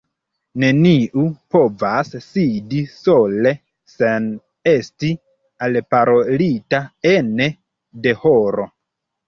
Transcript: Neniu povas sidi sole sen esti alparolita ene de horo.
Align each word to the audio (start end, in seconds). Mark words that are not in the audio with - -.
Neniu 0.61 1.25
povas 1.55 2.09
sidi 2.29 2.79
sole 2.95 3.53
sen 3.93 4.27
esti 4.73 5.13
alparolita 5.69 6.83
ene 7.15 7.51
de 8.09 8.19
horo. 8.27 8.71